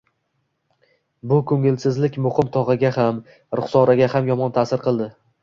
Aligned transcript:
Bu 1.31 1.37
ko`ngilsizlik 1.51 2.17
Muqim 2.27 2.49
tog`aga 2.57 2.93
ham, 2.97 3.21
Ruxsoraga 3.61 4.11
ham 4.17 4.33
yomon 4.33 4.59
ta`sir 4.59 4.85
qildi 4.89 5.13